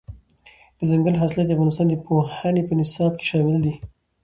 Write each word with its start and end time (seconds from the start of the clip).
دځنګل 0.77 1.15
حاصلات 1.21 1.47
د 1.47 1.51
افغانستان 1.55 1.87
د 1.89 1.93
پوهنې 2.05 2.61
په 2.65 2.73
نصاب 2.79 3.11
کې 3.19 3.25
شامل 3.31 3.55
دي. 3.65 3.73